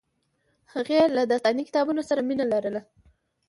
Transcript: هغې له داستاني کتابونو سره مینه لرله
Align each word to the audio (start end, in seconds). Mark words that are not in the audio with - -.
هغې 0.73 1.01
له 1.15 1.21
داستاني 1.31 1.63
کتابونو 1.69 2.01
سره 2.09 2.21
مینه 2.27 2.45
لرله 2.51 2.81